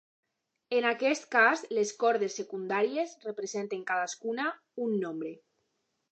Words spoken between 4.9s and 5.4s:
nombre.